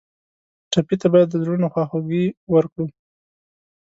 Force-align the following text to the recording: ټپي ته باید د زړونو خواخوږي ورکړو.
ټپي 0.71 0.95
ته 1.01 1.07
باید 1.13 1.27
د 1.31 1.35
زړونو 1.43 1.67
خواخوږي 1.73 2.25
ورکړو. 2.53 2.85